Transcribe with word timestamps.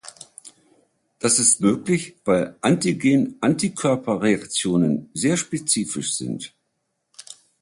Das 1.19 1.37
ist 1.37 1.61
möglich, 1.61 2.15
weil 2.25 2.55
Antigen-Antikörper-Reaktionen 2.61 5.11
sehr 5.13 5.37
spezifisch 5.37 6.15
sind. 6.15 6.55